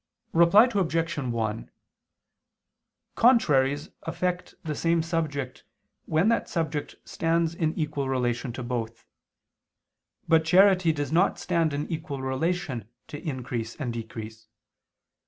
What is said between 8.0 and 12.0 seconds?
relation to both. But charity does not stand in